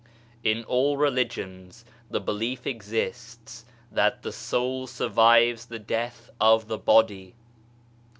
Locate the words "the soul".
4.23-4.87